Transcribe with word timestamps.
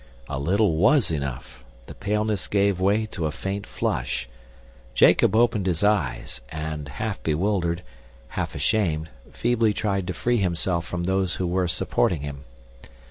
A 0.27 0.39
little 0.39 0.77
WAS 0.77 1.11
enough. 1.11 1.63
The 1.85 1.93
paleness 1.93 2.47
gave 2.47 2.79
way 2.79 3.05
to 3.05 3.27
a 3.27 3.31
faint 3.31 3.67
flush. 3.67 4.27
Jacob 4.95 5.35
opened 5.35 5.67
his 5.67 5.83
eyes, 5.83 6.41
and, 6.49 6.87
half 6.89 7.21
bewildered, 7.21 7.83
half 8.29 8.55
ashamed, 8.55 9.09
feebly 9.31 9.75
tried 9.75 10.07
to 10.07 10.13
free 10.13 10.37
himself 10.37 10.87
from 10.87 11.03
those 11.03 11.35
who 11.35 11.45
were 11.45 11.67
supporting 11.67 12.21
him. 12.21 12.45